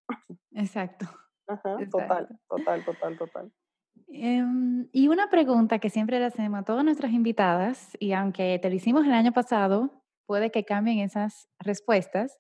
[0.53, 1.07] Exacto.
[1.47, 1.77] Ajá.
[1.91, 3.53] Total, total, total, total.
[4.09, 8.69] Um, y una pregunta que siempre le hacemos a todas nuestras invitadas, y aunque te
[8.69, 12.39] lo hicimos el año pasado, puede que cambien esas respuestas,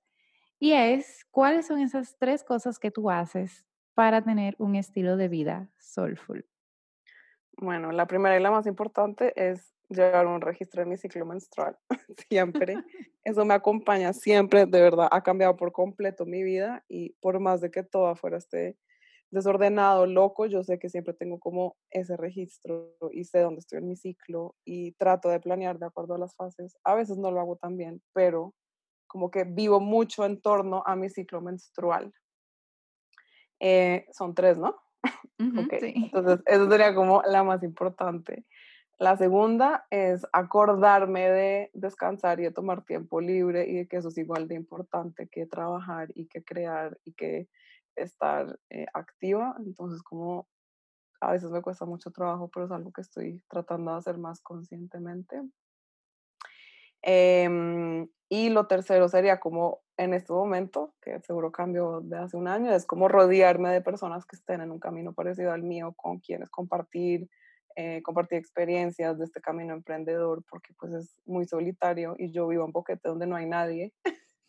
[0.59, 3.65] y es, ¿cuáles son esas tres cosas que tú haces
[3.95, 6.47] para tener un estilo de vida soulful?
[7.57, 11.77] Bueno, la primera y la más importante es llevar un registro de mi ciclo menstrual.
[12.29, 12.77] siempre.
[13.25, 17.61] Eso me acompaña siempre, de verdad, ha cambiado por completo mi vida y por más
[17.61, 18.77] de que todo afuera esté
[19.35, 23.89] desordenado, loco, yo sé que siempre tengo como ese registro y sé dónde estoy en
[23.89, 26.77] mi ciclo y trato de planear de acuerdo a las fases.
[26.85, 28.55] A veces no lo hago tan bien, pero
[29.07, 32.13] como que vivo mucho en torno a mi ciclo menstrual.
[33.61, 34.77] Eh, son tres, ¿no?
[35.41, 35.81] Uh -huh, okay.
[35.81, 35.93] sí.
[35.97, 38.45] Entonces, eso sería como la más importante.
[38.99, 44.09] La segunda es acordarme de descansar y de tomar tiempo libre y de que eso
[44.09, 47.49] es igual de importante que trabajar y que crear y que
[47.97, 49.55] estar eh, activa.
[49.59, 50.47] Entonces, como
[51.21, 54.41] a veces me cuesta mucho trabajo, pero es algo que estoy tratando de hacer más
[54.43, 55.43] conscientemente.
[57.03, 62.49] Eh, y lo tercero sería como en este momento, que seguro cambió de hace un
[62.49, 66.19] año, es como rodearme de personas que estén en un camino parecido al mío, con
[66.19, 67.29] quienes compartir,
[67.77, 72.65] eh, compartir experiencias de este camino emprendedor, porque pues es muy solitario y yo vivo
[72.65, 73.93] en Boquete donde no hay nadie.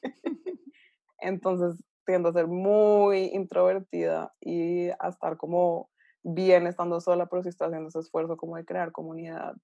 [1.20, 1.76] Entonces
[2.06, 5.90] tiendo a ser muy introvertida y a estar como
[6.24, 9.56] bien estando sola, pero sí estoy haciendo ese esfuerzo como de crear comunidad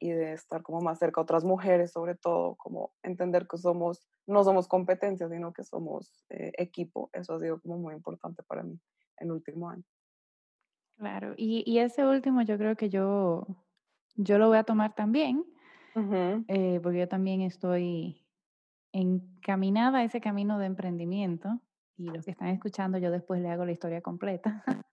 [0.00, 4.08] y de estar como más cerca a otras mujeres, sobre todo, como entender que somos,
[4.26, 7.10] no somos competencias, sino que somos eh, equipo.
[7.12, 8.78] Eso ha sido como muy importante para mí
[9.18, 9.84] en el último año.
[10.96, 13.46] Claro, y, y ese último yo creo que yo,
[14.16, 15.44] yo lo voy a tomar también,
[16.48, 18.27] eh, porque yo también estoy
[18.92, 21.60] encaminada a ese camino de emprendimiento
[21.96, 24.64] y los que están escuchando yo después le hago la historia completa.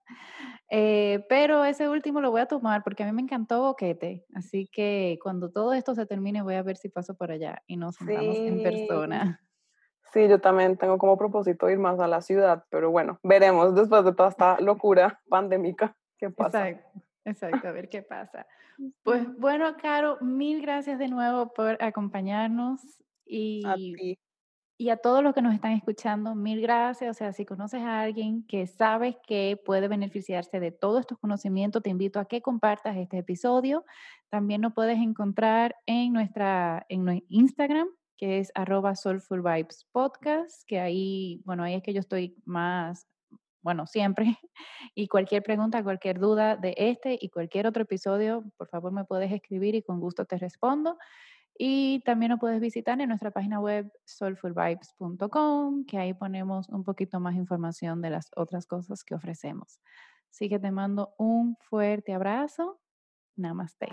[0.72, 4.68] Eh, pero ese último lo voy a tomar porque a mí me encantó Boquete, así
[4.72, 7.96] que cuando todo esto se termine voy a ver si paso por allá y nos
[7.98, 9.39] sentamos en persona.
[10.12, 14.06] Sí, yo también tengo como propósito ir más a la ciudad, pero bueno, veremos después
[14.06, 16.68] de toda esta locura pandémica qué pasa.
[16.68, 18.48] Exacto, exacto, a ver qué pasa.
[19.04, 22.82] Pues bueno, Caro, mil gracias de nuevo por acompañarnos
[23.26, 23.63] y
[24.78, 27.15] y a todos los que nos están escuchando, mil gracias.
[27.15, 31.82] O sea, si conoces a alguien que sabes que puede beneficiarse de todos estos conocimientos,
[31.82, 33.86] te invito a que compartas este episodio.
[34.30, 40.82] También nos puedes encontrar en nuestra en Instagram, que es arroba Soulful Vibes Podcast, que
[40.82, 43.07] ahí, bueno, ahí es que yo estoy más,
[43.61, 44.26] bueno, siempre.
[44.97, 49.32] Y cualquier pregunta, cualquier duda de este y cualquier otro episodio, por favor me puedes
[49.32, 50.97] escribir y con gusto te respondo.
[51.58, 57.20] Y también nos puedes visitar en nuestra página web soulfulvibes.com, que ahí ponemos un poquito
[57.20, 59.80] más información de las otras cosas que ofrecemos.
[60.30, 62.82] Así que te mando un fuerte abrazo.
[63.38, 63.88] Namaste.